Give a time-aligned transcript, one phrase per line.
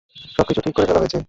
[0.35, 1.19] সব কিছু ঠিক করে ফেলা হয়েছে।